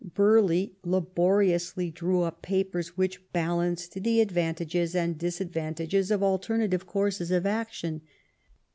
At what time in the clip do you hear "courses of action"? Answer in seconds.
6.87-8.01